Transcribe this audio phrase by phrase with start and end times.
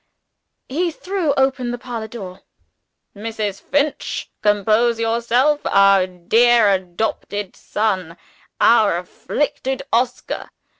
[0.67, 2.41] He threw open the parlor door.
[3.15, 3.61] "Mrs.
[3.61, 4.31] Finch!
[4.41, 5.61] compose yourself.
[5.67, 8.17] Our dear adopted son.
[8.59, 10.49] Our afflicted Oscar!"